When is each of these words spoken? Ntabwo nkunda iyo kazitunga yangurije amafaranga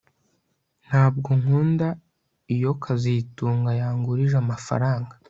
Ntabwo 0.87 1.29
nkunda 1.39 1.87
iyo 2.55 2.71
kazitunga 2.83 3.69
yangurije 3.79 4.35
amafaranga 4.43 5.13